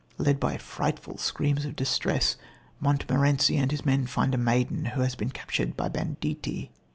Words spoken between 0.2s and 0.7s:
by